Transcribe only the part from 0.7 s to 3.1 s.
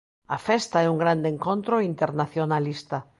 é un grande encontro internacionalista.